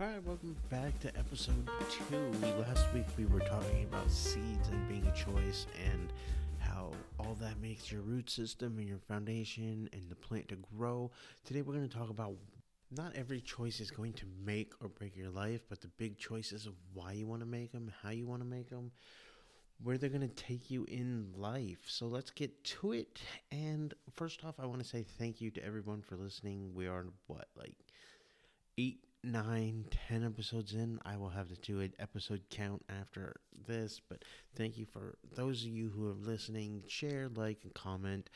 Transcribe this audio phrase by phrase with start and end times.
[0.00, 2.32] All right, welcome back to episode two.
[2.58, 6.12] Last week we were talking about seeds and being a choice and
[6.58, 11.12] how all that makes your root system and your foundation and the plant to grow.
[11.44, 12.34] Today we're going to talk about
[12.90, 16.66] not every choice is going to make or break your life, but the big choices
[16.66, 18.90] of why you want to make them, how you want to make them,
[19.80, 21.84] where they're going to take you in life.
[21.86, 23.20] So let's get to it.
[23.52, 26.72] And first off, I want to say thank you to everyone for listening.
[26.74, 27.76] We are, what, like
[28.76, 30.98] eight nine, ten episodes in.
[31.04, 34.24] I will have to do an episode count after this, but
[34.56, 36.82] thank you for those of you who are listening.
[36.88, 38.30] Share, like, and comment.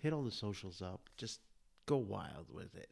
[0.00, 1.08] Hit all the socials up.
[1.16, 1.40] Just
[1.86, 2.90] go wild with it.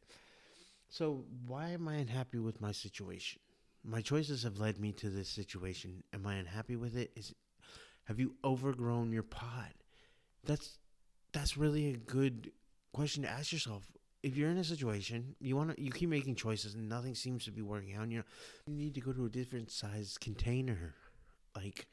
[0.89, 3.41] So, why am I unhappy with my situation?
[3.85, 6.03] My choices have led me to this situation.
[6.13, 7.13] Am I unhappy with it?
[7.17, 7.35] Is
[8.05, 9.73] have you overgrown your pot?
[10.45, 10.79] That's
[11.33, 12.51] that's really a good
[12.93, 13.85] question to ask yourself
[14.23, 17.45] if you're in a situation you want to you keep making choices and nothing seems
[17.45, 18.23] to be working out you
[18.67, 20.95] you need to go to a different size container.
[21.57, 21.87] Like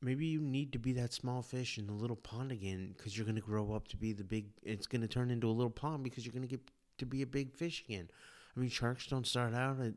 [0.00, 3.26] maybe you need to be that small fish in the little pond again because you're
[3.26, 5.70] going to grow up to be the big it's going to turn into a little
[5.70, 8.08] pond because you're going to get to be a big fish again.
[8.56, 9.94] I mean sharks don't start out at,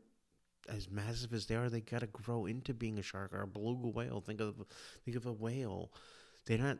[0.67, 3.47] as massive as they are they got to grow into being a shark or a
[3.47, 4.21] beluga whale.
[4.21, 4.55] Think of
[5.05, 5.91] think of a whale.
[6.45, 6.79] They're not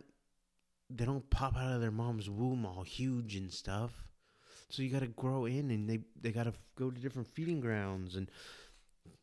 [0.89, 4.08] they don't pop out of their mom's womb all huge and stuff
[4.70, 7.59] so you got to grow in, and they they got to go to different feeding
[7.59, 8.30] grounds, and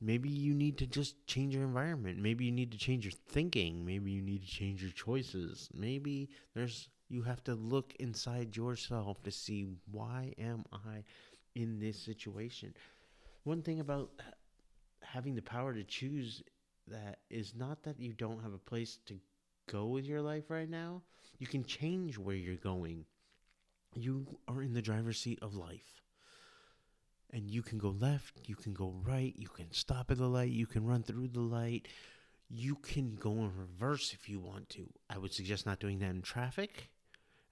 [0.01, 2.19] maybe you need to just change your environment.
[2.19, 3.85] Maybe you need to change your thinking.
[3.85, 5.69] Maybe you need to change your choices.
[5.73, 11.05] Maybe there's you have to look inside yourself to see why am I
[11.55, 12.75] in this situation.
[13.45, 14.11] One thing about
[15.03, 16.43] having the power to choose
[16.89, 19.19] that is not that you don't have a place to
[19.71, 21.03] go with your life right now.
[21.39, 23.05] You can change where you're going
[23.97, 26.03] you are in the driver's seat of life.
[27.33, 30.51] And you can go left, you can go right, you can stop at the light,
[30.51, 31.89] you can run through the light,
[32.49, 34.89] you can go in reverse if you want to.
[35.11, 36.91] I would suggest not doing that in traffic.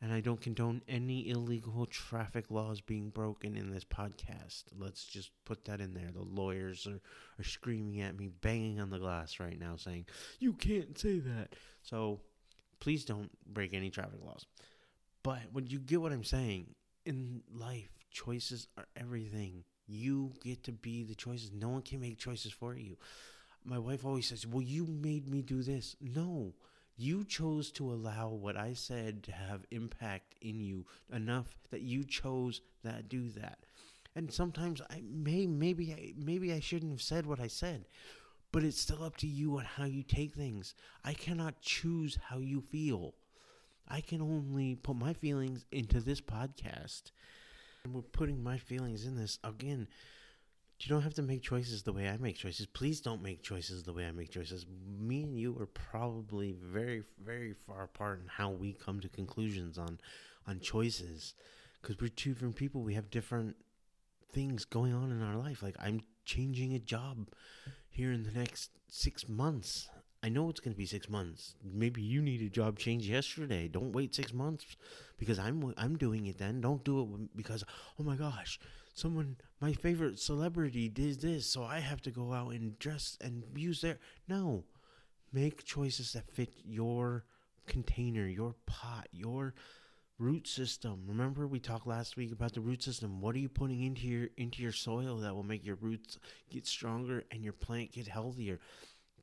[0.01, 4.65] And I don't condone any illegal traffic laws being broken in this podcast.
[4.79, 6.11] Let's just put that in there.
[6.13, 7.01] The lawyers are,
[7.41, 10.05] are screaming at me, banging on the glass right now, saying,
[10.39, 11.55] You can't say that.
[11.83, 12.21] So
[12.81, 14.45] please don't break any traffic laws.
[15.25, 16.75] But when you get what I'm saying,
[17.05, 19.65] in life, choices are everything.
[19.87, 21.51] You get to be the choices.
[21.51, 22.97] No one can make choices for you.
[23.65, 25.97] My wife always says, Well, you made me do this.
[26.01, 26.55] No,
[26.97, 32.05] you chose to allow what I said to have impact in you enough that you
[32.05, 33.59] chose that do that.
[34.15, 37.87] And sometimes I may maybe I maybe I shouldn't have said what I said,
[38.53, 40.75] but it's still up to you on how you take things.
[41.03, 43.15] I cannot choose how you feel.
[43.89, 47.11] I can only put my feelings into this podcast.
[47.85, 49.39] And we're putting my feelings in this.
[49.45, 49.89] Again,
[50.81, 52.67] you don't have to make choices the way I make choices.
[52.67, 54.67] Please don't make choices the way I make choices.
[54.99, 59.79] Me and you are probably very, very far apart in how we come to conclusions
[59.79, 59.99] on
[60.47, 61.35] on choices
[61.81, 62.83] because we're two different people.
[62.83, 63.57] We have different
[64.33, 65.63] things going on in our life.
[65.63, 67.29] Like I'm changing a job
[67.89, 69.89] here in the next six months.
[70.25, 71.55] I know it's going to be six months.
[71.63, 73.69] Maybe you need a job change yesterday.
[73.69, 74.65] Don't wait six months
[75.19, 76.63] because I'm I'm doing it then.
[76.63, 77.63] Don't do it because
[78.01, 78.59] oh my gosh,
[78.95, 83.43] someone my favorite celebrity did this, so I have to go out and dress and
[83.55, 84.65] use their no.
[85.31, 87.27] Make choices that fit your
[87.67, 89.53] container, your pot, your
[90.19, 91.03] root system.
[91.07, 93.21] Remember we talked last week about the root system.
[93.21, 96.19] What are you putting into your into your soil that will make your roots
[96.49, 98.59] get stronger and your plant get healthier?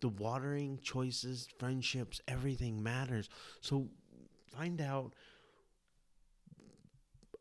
[0.01, 3.29] The watering choices, friendships, everything matters.
[3.61, 3.87] So
[4.47, 5.13] find out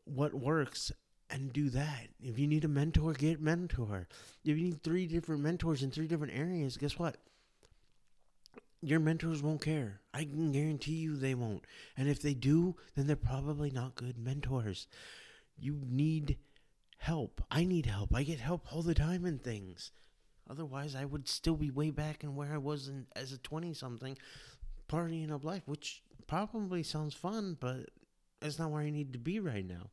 [0.05, 0.91] what works
[1.29, 2.07] and do that.
[2.21, 4.07] If you need a mentor, get mentor.
[4.43, 7.17] If you need three different mentors in three different areas, guess what?
[8.81, 10.01] Your mentors won't care.
[10.13, 11.65] I can guarantee you they won't.
[11.95, 14.87] And if they do, then they're probably not good mentors.
[15.57, 16.37] You need
[16.97, 17.41] help.
[17.49, 18.13] I need help.
[18.13, 19.91] I get help all the time in things.
[20.51, 23.73] Otherwise, I would still be way back in where I was in, as a 20
[23.73, 24.17] something,
[24.89, 27.89] partying up life, which probably sounds fun, but
[28.41, 29.91] that's not where I need to be right now.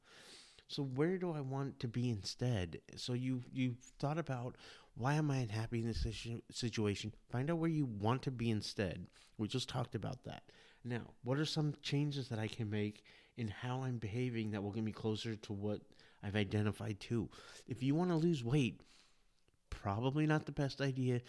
[0.66, 2.80] So where do I want to be instead?
[2.96, 4.56] So you you thought about
[4.96, 6.04] why am I unhappy in this
[6.50, 7.12] situation?
[7.30, 9.06] Find out where you want to be instead.
[9.38, 10.42] We just talked about that.
[10.84, 13.04] Now, what are some changes that I can make
[13.36, 15.80] in how I'm behaving that will get me closer to what
[16.22, 17.28] I've identified to?
[17.68, 18.82] If you want to lose weight,
[19.82, 21.20] probably not the best idea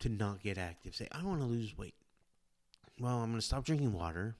[0.00, 0.94] to not get active.
[0.94, 1.94] Say, I want to lose weight.
[2.98, 4.36] Well, I'm going to stop drinking water.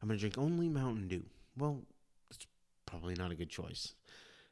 [0.00, 1.24] I'm going to drink only Mountain Dew.
[1.56, 1.82] Well,
[2.30, 2.46] it's
[2.86, 3.94] probably not a good choice.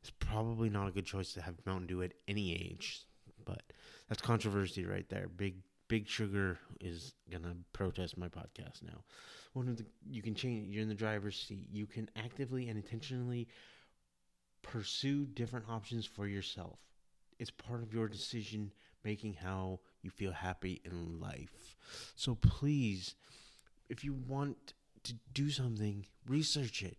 [0.01, 3.03] it's probably not a good choice to have Mountain Dew at any age.
[3.45, 3.63] But
[4.09, 5.29] that's controversy right there.
[5.29, 5.57] Big
[5.89, 9.05] Big Sugar is gonna protest my podcast now.
[9.53, 10.73] One of the you can change.
[10.73, 11.69] You're in the driver's seat.
[11.71, 13.49] You can actively and intentionally
[14.63, 16.79] pursue different options for yourself.
[17.43, 18.71] It's part of your decision
[19.03, 21.77] making how you feel happy in life.
[22.15, 23.17] So please,
[23.89, 26.99] if you want to do something, research it.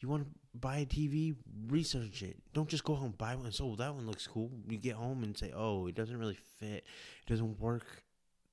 [0.00, 1.36] You want to buy a TV,
[1.68, 2.36] research it.
[2.52, 3.52] Don't just go home and buy one.
[3.52, 4.50] So that one looks cool.
[4.68, 6.84] You get home and say, "Oh, it doesn't really fit.
[7.22, 8.02] It doesn't work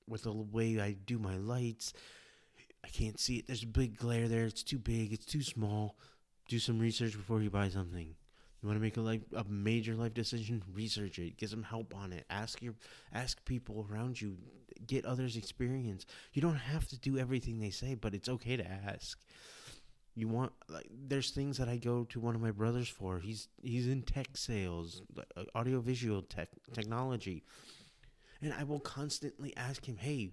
[0.06, 1.94] with the way I do my lights.
[2.84, 3.48] I can't see it.
[3.48, 4.44] There's a big glare there.
[4.44, 5.12] It's too big.
[5.12, 5.98] It's too small."
[6.46, 8.14] Do some research before you buy something.
[8.64, 10.62] You want to make a life a major life decision?
[10.72, 11.36] Research it.
[11.36, 12.24] Get some help on it.
[12.30, 12.72] Ask your
[13.12, 14.38] ask people around you.
[14.86, 16.06] Get others' experience.
[16.32, 19.20] You don't have to do everything they say, but it's okay to ask.
[20.14, 23.18] You want like there's things that I go to one of my brothers for.
[23.18, 25.02] He's he's in tech sales,
[25.36, 27.44] uh, audio visual tech technology.
[28.40, 30.30] And I will constantly ask him, "Hey,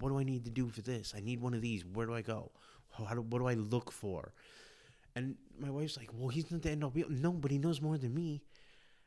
[0.00, 1.12] what do I need to do for this?
[1.14, 1.84] I need one of these.
[1.84, 2.52] Where do I go?
[3.06, 4.32] How do, what do I look for?"
[5.16, 7.58] And my wife's like, "Well, he's not the end all be all." No, but he
[7.58, 8.44] knows more than me.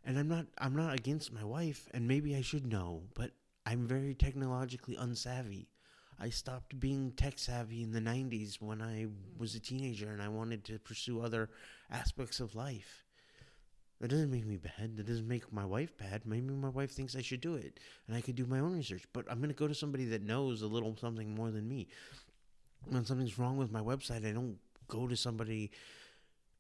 [0.04, 3.32] And I'm not I'm not against my wife, and maybe I should know, but
[3.66, 5.68] I'm very technologically unsavvy.
[6.20, 9.08] I stopped being tech savvy in the 90s when I
[9.38, 11.50] was a teenager and I wanted to pursue other
[11.90, 13.06] aspects of life.
[14.02, 14.98] That doesn't make me bad.
[14.98, 16.26] That doesn't make my wife bad.
[16.26, 19.04] Maybe my wife thinks I should do it and I could do my own research.
[19.14, 21.88] But I'm going to go to somebody that knows a little something more than me.
[22.86, 24.58] When something's wrong with my website, I don't
[24.90, 25.72] go to somebody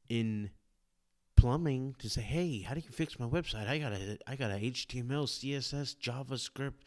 [0.08, 0.52] in
[1.36, 3.68] plumbing to say, "Hey, how do you fix my website?
[3.68, 6.82] I got a I got a HTML, CSS, JavaScript,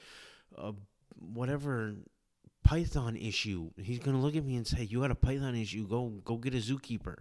[0.56, 0.72] uh,
[1.18, 1.94] whatever
[2.62, 5.86] Python issue." He's gonna look at me and say, "You got a Python issue?
[5.86, 7.18] Go go get a zookeeper."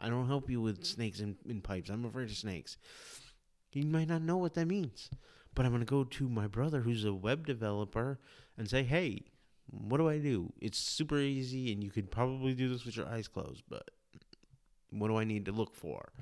[0.00, 1.90] I don't help you with snakes in, in pipes.
[1.90, 2.76] I'm afraid of snakes.
[3.70, 5.10] He might not know what that means,
[5.54, 8.18] but I'm gonna go to my brother who's a web developer
[8.56, 9.26] and say, "Hey,
[9.70, 10.52] what do I do?
[10.60, 13.90] It's super easy, and you could probably do this with your eyes closed, but."
[14.90, 16.12] What do I need to look for?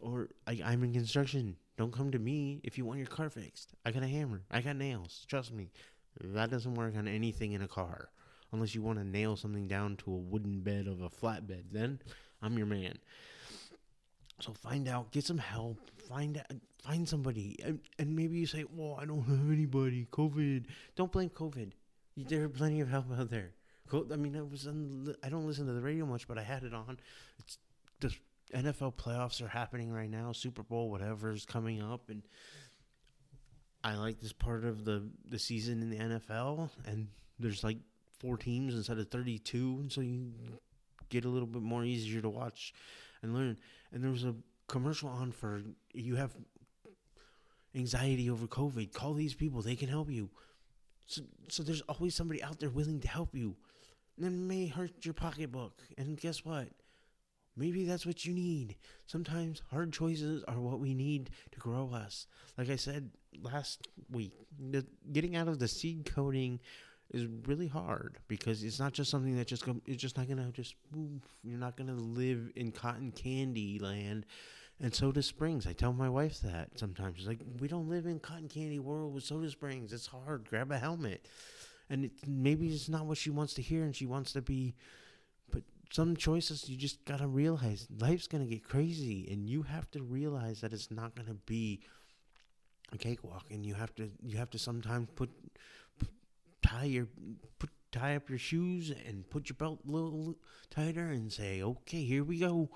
[0.00, 1.56] Or I, I'm in construction.
[1.76, 3.74] Don't come to me if you want your car fixed.
[3.84, 4.42] I got a hammer.
[4.50, 5.24] I got nails.
[5.28, 5.70] Trust me.
[6.22, 8.08] That doesn't work on anything in a car.
[8.52, 11.64] Unless you want to nail something down to a wooden bed of a flatbed.
[11.70, 12.00] Then
[12.42, 12.98] I'm your man.
[14.40, 15.78] So find out, get some help,
[16.08, 16.46] find out,
[16.82, 20.64] find somebody, and, and maybe you say, "Well, I don't have anybody." COVID.
[20.96, 21.72] Don't blame COVID.
[22.28, 23.52] There are plenty of help out there.
[23.92, 26.62] I mean, I was on, I don't listen to the radio much, but I had
[26.62, 26.98] it on.
[27.38, 27.58] It's
[28.00, 28.14] the
[28.54, 32.22] NFL playoffs are happening right now, Super Bowl, whatever is coming up, and
[33.82, 37.08] I like this part of the the season in the NFL, and
[37.38, 37.78] there's like
[38.18, 40.32] four teams instead of 32, and so you
[41.08, 42.74] get a little bit more easier to watch
[43.22, 43.56] and learn.
[43.92, 44.34] And there was a
[44.68, 45.62] commercial on for
[45.94, 46.32] you have
[47.74, 48.92] anxiety over COVID.
[48.92, 50.30] Call these people; they can help you.
[51.10, 53.56] So, so there's always somebody out there willing to help you.
[54.16, 56.68] And it may hurt your pocketbook, and guess what?
[57.56, 58.76] Maybe that's what you need.
[59.06, 62.28] Sometimes hard choices are what we need to grow us.
[62.56, 63.10] Like I said
[63.42, 64.32] last week,
[64.70, 66.60] the, getting out of the seed coating
[67.12, 70.52] is really hard because it's not just something that just go, it's just not gonna
[70.52, 70.76] just.
[71.42, 74.26] You're not gonna live in cotton candy land.
[74.82, 77.18] And Soda Springs, I tell my wife that sometimes.
[77.18, 79.92] She's like, we don't live in cotton candy world with Soda Springs.
[79.92, 80.48] It's hard.
[80.48, 81.28] Grab a helmet.
[81.90, 84.74] And it, maybe it's not what she wants to hear, and she wants to be
[85.50, 90.02] But some choices you just gotta realize life's gonna get crazy, and you have to
[90.02, 91.80] realize that it's not gonna be
[92.92, 95.30] a cakewalk, and you have to you have to sometimes put
[96.62, 97.08] tie your
[97.58, 100.36] put tie up your shoes and put your belt a little
[100.70, 102.70] tighter and say, okay, here we go.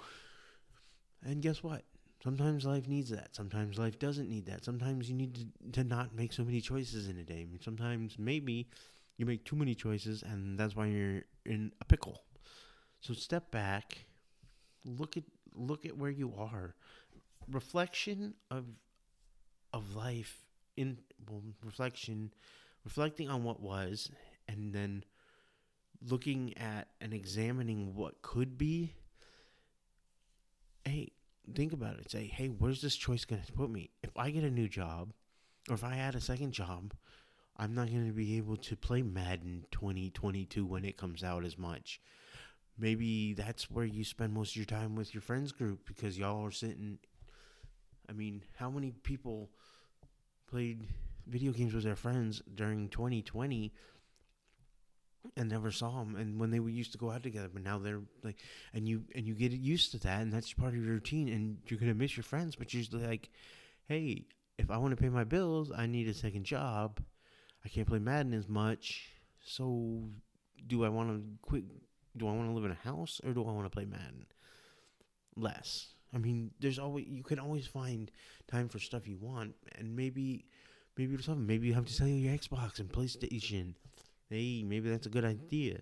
[1.22, 1.84] And guess what?
[2.24, 3.36] Sometimes life needs that.
[3.36, 4.64] Sometimes life doesn't need that.
[4.64, 7.46] Sometimes you need to, to not make so many choices in a day.
[7.60, 8.66] Sometimes maybe
[9.18, 12.22] you make too many choices and that's why you're in a pickle.
[13.00, 14.06] So step back,
[14.86, 16.74] look at look at where you are.
[17.52, 18.64] Reflection of
[19.74, 20.46] of life
[20.78, 20.96] in
[21.28, 22.32] well, reflection
[22.84, 24.10] reflecting on what was
[24.48, 25.04] and then
[26.00, 28.94] looking at and examining what could be
[31.52, 33.90] think about it say hey where's this choice going to put me?
[34.02, 35.12] If i get a new job
[35.68, 36.94] or if i add a second job
[37.56, 41.58] i'm not going to be able to play madden 2022 when it comes out as
[41.58, 42.00] much.
[42.76, 46.44] Maybe that's where you spend most of your time with your friends group because y'all
[46.44, 46.98] are sitting
[48.08, 49.50] I mean, how many people
[50.46, 50.86] played
[51.26, 53.72] video games with their friends during 2020
[55.36, 57.78] and never saw them and when they were used to go out together but now
[57.78, 58.36] they're like
[58.72, 61.56] and you and you get used to that and that's part of your routine and
[61.66, 63.30] you're gonna miss your friends but you're like
[63.88, 64.24] hey
[64.58, 67.00] if i want to pay my bills i need a second job.
[67.64, 69.10] I can't play madden as much.
[69.42, 70.02] So
[70.66, 71.64] do i want to quit
[72.16, 74.26] do i want to live in a house or do i want to play madden?
[75.36, 75.88] Less.
[76.14, 78.10] I mean there's always you can always find
[78.48, 80.44] time for stuff you want and maybe
[80.96, 83.74] maybe something maybe you have to sell your xbox and playstation
[84.34, 85.80] hey, maybe that's a good idea.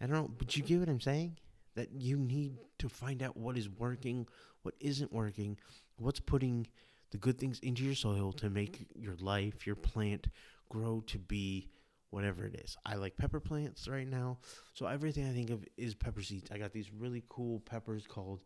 [0.00, 1.36] I don't know, but you get what I'm saying?
[1.74, 4.26] That you need to find out what is working,
[4.62, 5.58] what isn't working,
[5.98, 6.66] what's putting
[7.10, 10.28] the good things into your soil to make your life, your plant
[10.68, 11.68] grow to be
[12.10, 12.76] whatever it is.
[12.84, 14.38] I like pepper plants right now.
[14.74, 16.50] So everything I think of is pepper seeds.
[16.50, 18.40] I got these really cool peppers called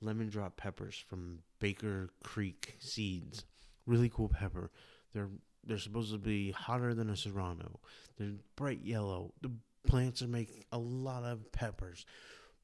[0.00, 3.44] lemon drop peppers from Baker Creek Seeds.
[3.86, 4.70] Really cool pepper.
[5.12, 5.30] They're
[5.66, 7.80] they're supposed to be hotter than a serrano.
[8.18, 9.32] They're bright yellow.
[9.40, 9.50] The
[9.86, 12.06] plants are making a lot of peppers,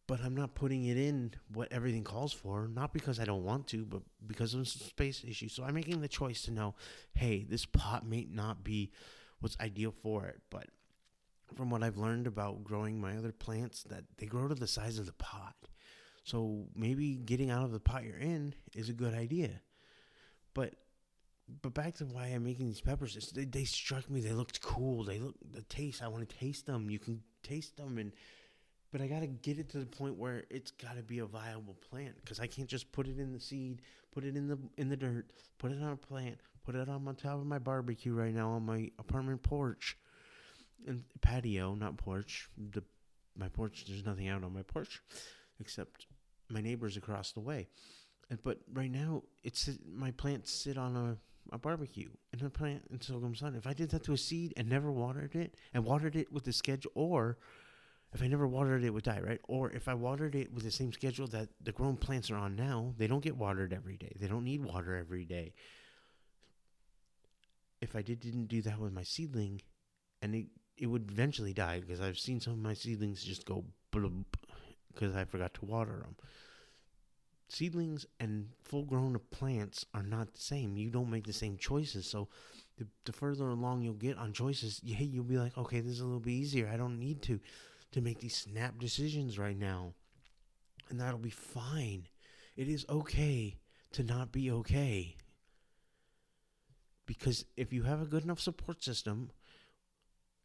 [0.07, 2.69] but I'm not putting it in what everything calls for.
[2.69, 5.53] Not because I don't want to, but because of some space issues.
[5.53, 6.75] So I'm making the choice to know,
[7.15, 8.93] hey, this pot may not be
[9.41, 10.67] what's ideal for it, but
[11.57, 14.99] from what I've learned about growing my other plants, that they grow to the size
[14.99, 15.55] of the pot.
[16.25, 19.61] So maybe getting out of the pot you're in is a good idea.
[20.55, 20.75] But
[21.61, 23.31] but back to why I'm making these peppers.
[23.35, 24.21] They, they struck me.
[24.21, 25.05] They looked cool.
[25.05, 26.03] They look the taste.
[26.03, 26.91] I want to taste them.
[26.91, 28.13] You can taste them, and
[28.93, 32.15] but I gotta get it to the point where it's gotta be a viable plant
[32.23, 33.83] because I can't just put it in the seed,
[34.13, 35.27] put it in the in the dirt,
[35.59, 38.65] put it on a plant, put it on top of my barbecue right now on
[38.65, 39.97] my apartment porch,
[40.87, 42.49] and patio, not porch.
[42.71, 42.83] The
[43.37, 43.85] my porch.
[43.87, 45.03] There's nothing out on my porch,
[45.61, 46.07] except
[46.49, 47.69] my neighbors across the way.
[48.43, 51.17] But right now, it's my plants sit on a
[51.51, 53.55] a barbecue and a plant in sorghum sun.
[53.55, 56.45] If I did that to a seed and never watered it and watered it with
[56.45, 57.39] the schedule, or
[58.13, 59.41] if I never watered it, it would die, right?
[59.49, 62.57] Or if I watered it with the same schedule that the grown plants are on
[62.57, 64.13] now, they don't get watered every day.
[64.21, 65.55] They don't need water every day.
[67.81, 69.63] If I did didn't do that with my seedling,
[70.21, 70.47] and it
[70.77, 74.25] it would eventually die because I've seen some of my seedlings just go blub
[74.93, 76.17] because I forgot to water them
[77.53, 80.77] seedlings and full grown plants are not the same.
[80.77, 82.07] You don't make the same choices.
[82.07, 82.29] So
[82.79, 86.01] the, the further along you'll get on choices, yeah, you'll be like, okay, this is
[86.01, 86.71] a little bit easier.
[86.73, 87.41] I don't need to
[87.93, 89.93] to make these snap decisions right now.
[90.89, 92.09] And that'll be fine.
[92.57, 93.59] It is okay
[93.93, 95.17] to not be okay.
[97.05, 99.31] Because if you have a good enough support system,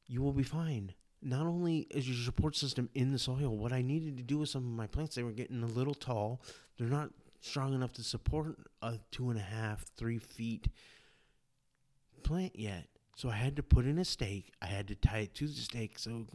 [0.08, 3.82] you will be fine not only is your support system in the soil, what I
[3.82, 6.42] needed to do with some of my plants, they were getting a little tall.
[6.78, 7.10] They're not
[7.42, 10.68] strong enough to support a two and a half, three feet
[12.24, 12.88] plant yet.
[13.16, 14.52] So I had to put in a stake.
[14.62, 15.98] I had to tie it to the stake.
[15.98, 16.26] So,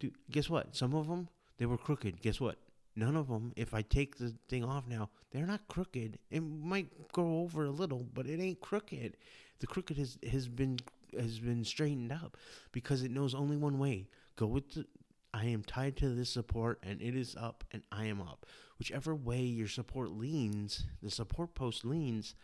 [0.00, 0.74] dude, guess what?
[0.74, 2.22] Some of them they were crooked.
[2.22, 2.56] Guess what?
[2.96, 3.52] None of them.
[3.56, 6.18] If I take the thing off now, they're not crooked.
[6.30, 9.16] It might go over a little, but it ain't crooked.
[9.60, 10.78] The crooked has has been
[11.18, 12.36] has been straightened up
[12.72, 14.08] because it knows only one way.
[14.36, 14.86] Go with the
[15.34, 18.46] I am tied to this support and it is up and I am up.
[18.78, 22.34] Whichever way your support leans, the support post leans,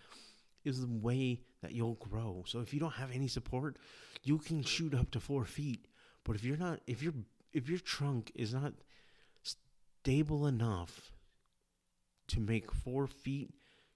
[0.65, 2.45] is the way that you'll grow.
[2.47, 3.79] So if you don't have any support,
[4.23, 5.87] you can shoot up to four feet.
[6.25, 7.15] But if you're not, if your
[7.53, 8.73] if your trunk is not
[9.43, 11.13] stable enough
[12.29, 13.51] to make four feet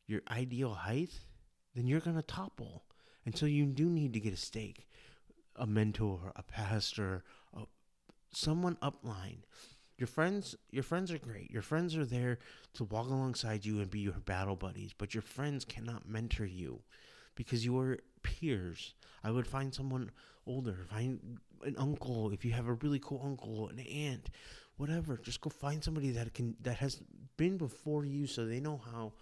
[0.07, 1.13] your ideal height,
[1.75, 2.85] then you're gonna topple.
[3.29, 4.89] And so you do need to get a stake,
[5.55, 7.65] a mentor, a pastor, a,
[8.33, 9.41] someone upline.
[9.99, 11.51] Your friends, your friends are great.
[11.51, 12.39] Your friends are there
[12.73, 16.81] to walk alongside you and be your battle buddies, but your friends cannot mentor you
[17.35, 18.95] because you are peers.
[19.23, 20.11] I would find someone
[20.47, 24.31] older, find an uncle if you have a really cool uncle, an aunt,
[24.79, 25.19] whatever.
[25.19, 27.03] Just go find somebody that can that has
[27.37, 29.13] been before you so they know how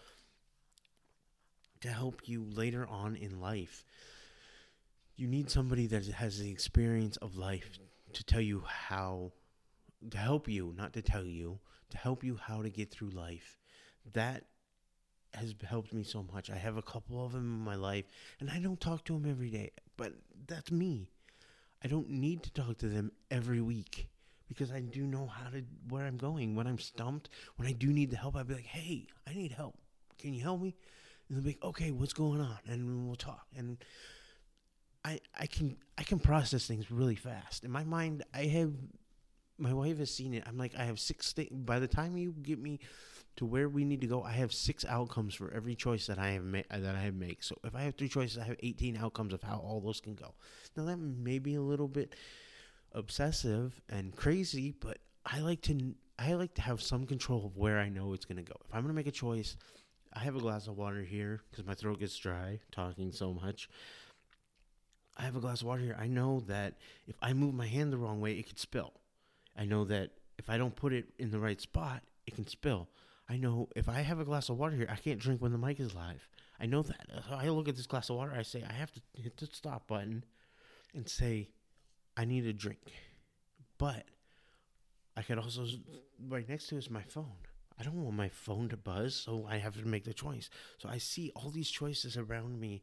[1.80, 3.84] to help you later on in life.
[5.16, 7.78] You need somebody that has the experience of life
[8.12, 9.32] to tell you how
[10.10, 11.58] to help you, not to tell you,
[11.90, 13.58] to help you how to get through life.
[14.12, 14.44] That
[15.34, 16.50] has helped me so much.
[16.50, 18.04] I have a couple of them in my life,
[18.40, 20.12] and I don't talk to them every day, but
[20.46, 21.10] that's me.
[21.84, 24.08] I don't need to talk to them every week
[24.48, 26.54] because I do know how to where I'm going.
[26.54, 29.52] When I'm stumped, when I do need the help, I'd be like, "Hey, I need
[29.52, 29.78] help.
[30.18, 30.74] Can you help me?"
[31.28, 33.46] And they'll be like, "Okay, what's going on?" And we'll talk.
[33.56, 33.78] And
[35.04, 37.64] I I can I can process things really fast.
[37.64, 38.72] In my mind, I have
[39.58, 40.44] my wife has seen it.
[40.46, 41.50] I'm like, I have six things.
[41.52, 42.80] By the time you get me
[43.36, 46.30] to where we need to go, I have six outcomes for every choice that I
[46.30, 46.66] have made.
[46.70, 47.38] That I have made.
[47.40, 50.14] So if I have three choices, I have 18 outcomes of how all those can
[50.14, 50.34] go.
[50.76, 52.14] Now that may be a little bit
[52.92, 57.78] obsessive and crazy, but I like to I like to have some control of where
[57.78, 58.56] I know it's gonna go.
[58.68, 59.56] If I'm gonna make a choice,
[60.12, 63.68] I have a glass of water here because my throat gets dry talking so much.
[65.16, 65.96] I have a glass of water here.
[65.98, 66.74] I know that
[67.06, 68.92] if I move my hand the wrong way, it could spill.
[69.56, 72.88] I know that if I don't put it in the right spot, it can spill.
[73.28, 75.58] I know if I have a glass of water here, I can't drink when the
[75.58, 76.28] mic is live.
[76.60, 77.06] I know that.
[77.30, 79.88] I look at this glass of water, I say, I have to hit the stop
[79.88, 80.24] button
[80.94, 81.48] and say,
[82.16, 82.92] I need a drink.
[83.78, 84.04] But
[85.16, 85.66] I could also,
[86.28, 87.45] right next to is my phone.
[87.78, 90.48] I don't want my phone to buzz, so I have to make the choice.
[90.78, 92.82] So I see all these choices around me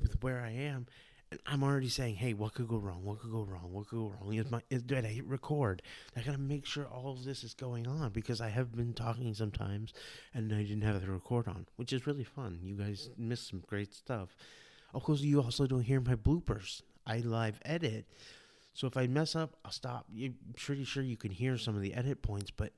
[0.00, 0.86] with where I am,
[1.30, 3.04] and I'm already saying, "Hey, what could go wrong?
[3.04, 3.72] What could go wrong?
[3.72, 5.80] What could go wrong?" Is my is, did I hit record?
[6.16, 9.32] I gotta make sure all of this is going on because I have been talking
[9.34, 9.94] sometimes,
[10.34, 12.60] and I didn't have the record on, which is really fun.
[12.62, 14.36] You guys missed some great stuff.
[14.92, 16.82] Of course, you also don't hear my bloopers.
[17.06, 18.06] I live edit,
[18.74, 20.06] so if I mess up, I'll stop.
[20.14, 22.72] I'm pretty sure you can hear some of the edit points, but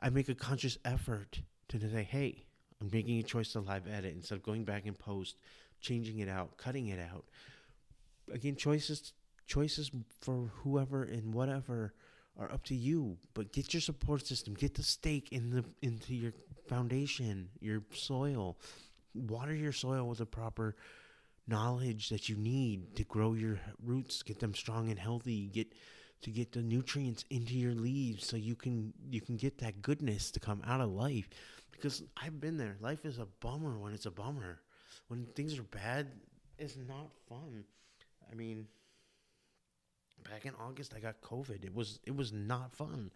[0.00, 2.44] I make a conscious effort to say, hey,
[2.80, 5.36] I'm making a choice to live edit instead of going back and post,
[5.80, 7.24] changing it out, cutting it out.
[8.32, 9.12] Again, choices
[9.46, 9.90] choices
[10.20, 11.94] for whoever and whatever
[12.38, 13.16] are up to you.
[13.34, 16.32] But get your support system, get the stake in the into your
[16.68, 18.58] foundation, your soil.
[19.14, 20.76] Water your soil with the proper
[21.48, 25.72] knowledge that you need to grow your roots, get them strong and healthy, get
[26.22, 30.30] to get the nutrients into your leaves so you can you can get that goodness
[30.32, 31.28] to come out of life
[31.70, 32.76] because I've been there.
[32.80, 34.60] Life is a bummer when it's a bummer.
[35.08, 36.08] When things are bad,
[36.58, 37.64] it's not fun.
[38.30, 38.66] I mean,
[40.28, 41.64] back in August I got COVID.
[41.64, 43.10] It was it was not fun.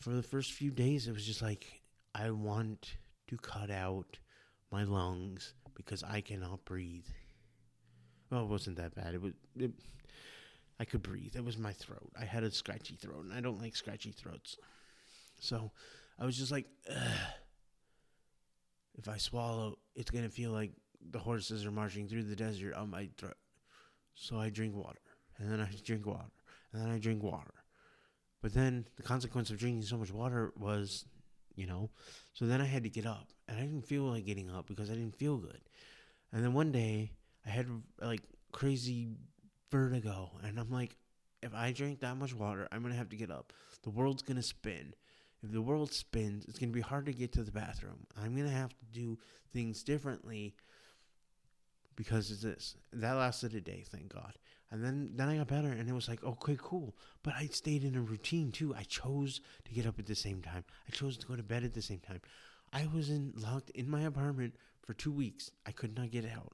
[0.00, 1.82] For the first few days it was just like
[2.14, 2.96] I want
[3.28, 4.18] to cut out
[4.72, 7.06] my lungs because I cannot breathe.
[8.30, 9.14] Well, it wasn't that bad.
[9.14, 9.72] It was it,
[10.78, 11.36] I could breathe.
[11.36, 12.10] It was my throat.
[12.20, 14.56] I had a scratchy throat, and I don't like scratchy throats.
[15.40, 15.70] So
[16.18, 17.12] I was just like, Ugh.
[18.98, 20.72] if I swallow, it's going to feel like
[21.10, 23.36] the horses are marching through the desert on my throat.
[24.14, 25.00] So I drink water,
[25.38, 26.32] and then I drink water,
[26.72, 27.54] and then I drink water.
[28.42, 31.06] But then the consequence of drinking so much water was,
[31.54, 31.90] you know,
[32.34, 34.90] so then I had to get up, and I didn't feel like getting up because
[34.90, 35.60] I didn't feel good.
[36.32, 37.12] And then one day
[37.46, 37.66] I had
[38.00, 39.08] like crazy
[39.70, 40.30] vertigo.
[40.42, 40.96] And I'm like,
[41.42, 43.52] if I drink that much water, I'm going to have to get up.
[43.82, 44.94] The world's going to spin.
[45.42, 48.06] If the world spins, it's going to be hard to get to the bathroom.
[48.20, 49.18] I'm going to have to do
[49.52, 50.54] things differently
[51.94, 52.76] because of this.
[52.92, 54.32] That lasted a day, thank God.
[54.70, 56.96] And then, then I got better, and it was like, okay, cool.
[57.22, 58.74] But I stayed in a routine too.
[58.74, 60.64] I chose to get up at the same time.
[60.88, 62.20] I chose to go to bed at the same time.
[62.72, 65.50] I was in locked in my apartment for two weeks.
[65.64, 66.52] I could not get out.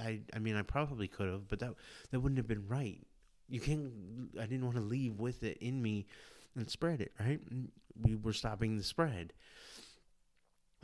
[0.00, 1.74] I I mean I probably could have, but that
[2.10, 3.00] that wouldn't have been right.
[3.48, 3.90] You can't.
[4.38, 6.06] I didn't want to leave with it in me
[6.54, 7.12] and spread it.
[7.18, 7.40] Right?
[7.52, 7.68] Mm,
[8.00, 9.32] we were stopping the spread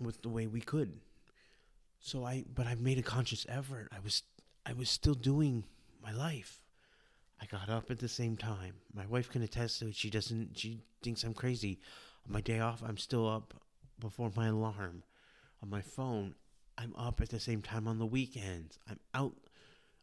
[0.01, 1.01] with the way we could.
[2.01, 3.89] So I, but I made a conscious effort.
[3.93, 4.23] I was
[4.67, 5.65] I was still doing
[6.03, 6.61] my life.
[7.41, 8.75] I got up at the same time.
[8.95, 9.95] My wife can attest to it.
[9.95, 10.59] She doesn't.
[10.59, 11.81] She thinks I'm crazy.
[12.27, 13.55] On my day off, I'm still up
[14.01, 15.03] before my alarm
[15.63, 16.35] on my phone
[16.79, 18.79] I'm up at the same time on the weekends.
[18.89, 19.35] I'm out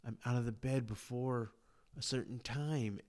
[0.05, 1.51] I'm out of the bed before
[1.97, 2.99] a certain time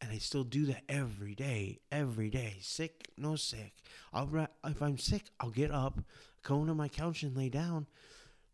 [0.00, 2.56] and I still do that every day, every day.
[2.60, 3.74] Sick, no sick.
[4.12, 6.00] I'll if I'm sick, I'll get up,
[6.42, 7.86] go into my couch and lay down,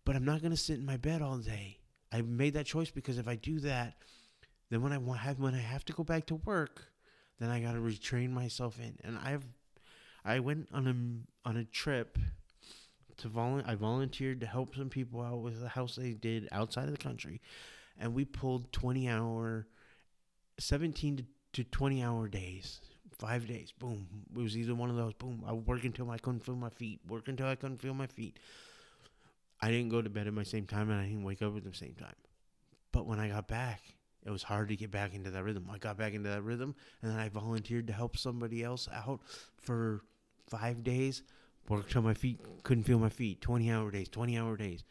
[0.04, 1.78] but I'm not going to sit in my bed all day.
[2.12, 3.94] I made that choice because if I do that,
[4.70, 6.82] then when I have when I have to go back to work,
[7.38, 8.96] then I got to retrain myself in.
[9.04, 9.44] And I've
[10.24, 10.86] I went on
[11.44, 12.18] a on a trip
[13.18, 16.84] to vol- I volunteered to help some people out with a house they did outside
[16.84, 17.40] of the country,
[17.98, 19.66] and we pulled twenty hour,
[20.58, 21.24] seventeen to,
[21.54, 22.80] to twenty hour days,
[23.18, 23.72] five days.
[23.72, 25.14] Boom, it was either one of those.
[25.14, 27.00] Boom, I work until I couldn't feel my feet.
[27.08, 28.38] Work until I couldn't feel my feet.
[29.60, 31.64] I didn't go to bed at my same time, and I didn't wake up at
[31.64, 32.14] the same time.
[32.92, 33.80] But when I got back,
[34.24, 35.70] it was hard to get back into that rhythm.
[35.72, 39.20] I got back into that rhythm, and then I volunteered to help somebody else out
[39.56, 40.02] for
[40.48, 41.22] five days
[41.68, 43.40] worked on my feet, couldn't feel my feet.
[43.40, 44.84] Twenty hour days, twenty hour days.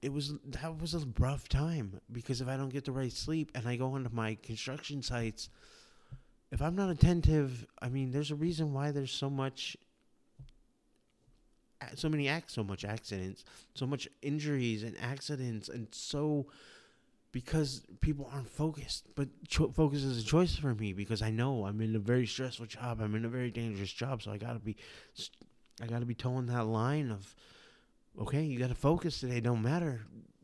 [0.00, 3.50] It was that was a rough time because if I don't get the right sleep
[3.54, 5.48] and I go onto my construction sites,
[6.50, 9.76] if I'm not attentive, I mean, there's a reason why there's so much,
[11.94, 16.46] so many acts, so much accidents, so much injuries and accidents, and so
[17.32, 19.08] because people aren't focused.
[19.14, 22.26] But cho- focus is a choice for me because I know I'm in a very
[22.26, 23.00] stressful job.
[23.00, 24.76] I'm in a very dangerous job, so I gotta be
[25.82, 27.34] I got to be toeing that line of,
[28.20, 29.40] okay, you got to focus today.
[29.40, 30.02] Don't matter.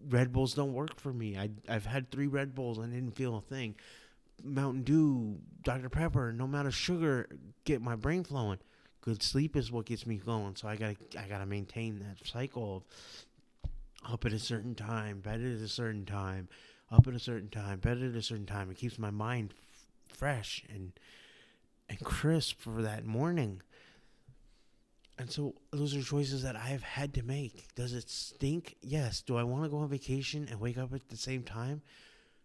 [0.08, 1.36] Red Bulls don't work for me.
[1.36, 3.74] I I've had three Red Bulls and didn't feel a thing.
[4.42, 5.88] Mountain Dew, Dr.
[5.88, 7.28] Pepper, no of sugar,
[7.64, 8.58] get my brain flowing.
[9.00, 10.56] Good sleep is what gets me going.
[10.56, 15.40] So I gotta I gotta maintain that cycle of up at a certain time, bed
[15.40, 16.48] at a certain time,
[16.90, 18.70] up at a certain time, bed at a certain time.
[18.70, 20.92] It keeps my mind f- fresh and
[21.88, 23.62] and crisp for that morning.
[25.18, 27.68] And so those are choices that I've had to make.
[27.76, 28.76] Does it stink?
[28.82, 29.20] Yes.
[29.20, 31.82] Do I want to go on vacation and wake up at the same time?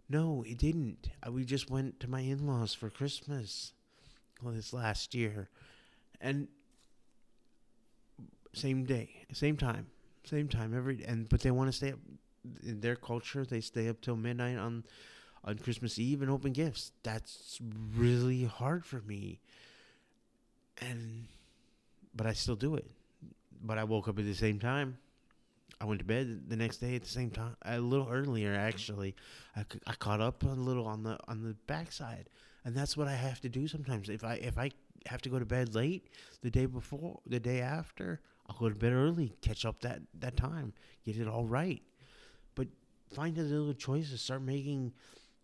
[0.07, 1.09] No, it didn't.
[1.29, 3.73] We just went to my in laws for Christmas
[4.41, 5.49] well, this last year.
[6.21, 6.47] And
[8.53, 9.87] same day, same time,
[10.23, 11.99] same time every and but they want to stay up
[12.63, 14.83] in their culture, they stay up till midnight on
[15.43, 16.91] on Christmas Eve and open gifts.
[17.03, 17.59] That's
[17.95, 19.39] really hard for me.
[20.81, 21.27] And
[22.15, 22.89] but I still do it.
[23.61, 24.97] But I woke up at the same time.
[25.81, 29.15] I went to bed the next day at the same time, a little earlier actually.
[29.55, 32.29] I, I caught up a little on the on the backside,
[32.65, 34.09] and that's what I have to do sometimes.
[34.09, 34.71] If I if I
[35.05, 36.09] have to go to bed late
[36.41, 38.19] the day before, the day after,
[38.49, 40.73] I'll go to bed early, catch up that that time,
[41.05, 41.81] get it all right.
[42.55, 42.67] But
[43.13, 44.91] find the little choices, start making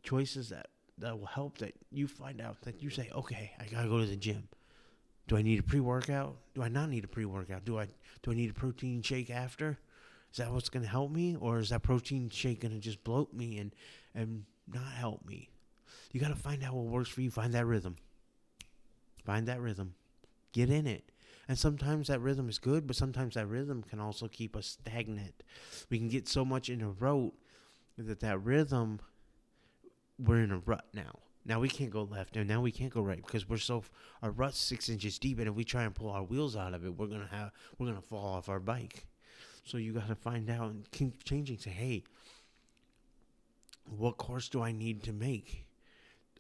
[0.04, 1.60] choices that that will help.
[1.60, 4.50] That you find out that you say, okay, I gotta go to the gym.
[5.28, 6.36] Do I need a pre workout?
[6.54, 7.66] Do I not need a pre workout?
[7.66, 7.88] Do I
[8.22, 9.80] do I need a protein shake after?
[10.32, 13.58] Is that what's gonna help me, or is that protein shake gonna just bloat me
[13.58, 13.74] and
[14.14, 15.50] and not help me?
[16.12, 17.32] You gotta find out what works for you.
[17.32, 17.96] Find that rhythm.
[19.26, 19.96] Find that rhythm.
[20.52, 21.12] Get in it.
[21.48, 25.44] And sometimes that rhythm is good, but sometimes that rhythm can also keep us stagnant.
[25.90, 27.34] We can get so much in a rote
[27.98, 29.00] that that rhythm,
[30.18, 31.20] we're in a rut now.
[31.46, 33.84] Now we can't go left, and now we can't go right because we're so
[34.24, 36.84] our rut's six inches deep, and if we try and pull our wheels out of
[36.84, 39.06] it, we're gonna have we're gonna fall off our bike.
[39.66, 41.58] So you got to find out and keep changing.
[41.58, 42.04] Say, hey,
[43.98, 45.66] what course do I need to make?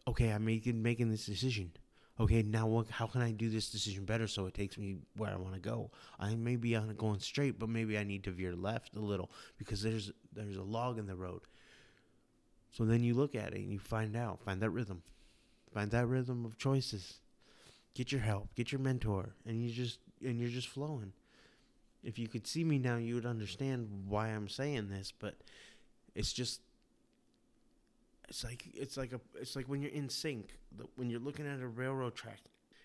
[0.07, 1.71] Okay, I'm making making this decision.
[2.19, 2.87] Okay, now what?
[2.89, 5.59] How can I do this decision better so it takes me where I want to
[5.59, 5.91] go?
[6.19, 9.31] I may be on going straight, but maybe I need to veer left a little
[9.57, 11.41] because there's there's a log in the road.
[12.75, 15.01] So then you look at it and you find out, find that rhythm,
[15.73, 17.19] find that rhythm of choices.
[17.93, 21.13] Get your help, get your mentor, and you just and you're just flowing.
[22.03, 25.35] If you could see me now, you would understand why I'm saying this, but
[26.15, 26.59] it's just
[28.27, 30.57] it's like it's like a it's like when you're in sync.
[30.97, 32.39] When you're looking at a railroad track,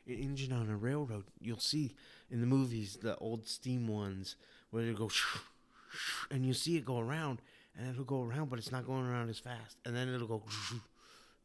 [0.06, 1.96] an engine on a railroad, you'll see
[2.30, 4.36] in the movies the old steam ones
[4.70, 5.10] where they go,
[6.30, 7.42] and you see it go around,
[7.76, 10.42] and it'll go around, but it's not going around as fast, and then it'll go,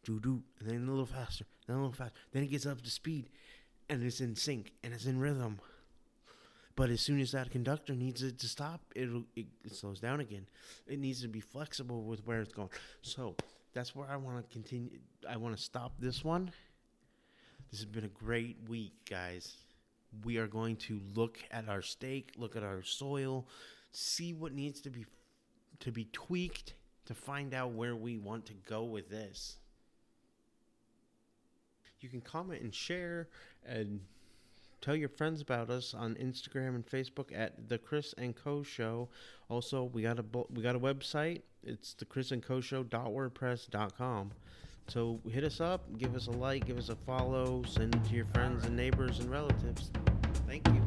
[0.03, 2.81] doo doo, and then a little faster, then a little faster, then it gets up
[2.81, 3.29] to speed,
[3.89, 5.59] and it's in sync and it's in rhythm.
[6.75, 10.45] But as soon as that conductor needs it to stop, it, it slows down again.
[10.87, 12.69] It needs to be flexible with where it's going.
[13.01, 13.35] So
[13.73, 14.89] that's where I want to continue.
[15.29, 16.51] I want to stop this one.
[17.71, 19.55] This has been a great week, guys.
[20.25, 23.47] We are going to look at our stake, look at our soil,
[23.91, 25.05] see what needs to be
[25.79, 26.73] to be tweaked
[27.05, 29.57] to find out where we want to go with this.
[32.01, 33.29] You can comment and share
[33.65, 33.99] and
[34.81, 39.09] tell your friends about us on Instagram and Facebook at the Chris and Co Show.
[39.49, 41.41] Also, we got a we got a website.
[41.63, 44.31] It's the Chris and Co Show.wordpress.com.
[44.87, 48.13] So hit us up, give us a like, give us a follow, send it to
[48.13, 49.89] your friends and neighbors and relatives.
[50.47, 50.84] Thank you.